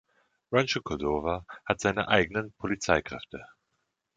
[0.51, 3.45] Rancho Cordova hat seine eigenen Polizeikräfte.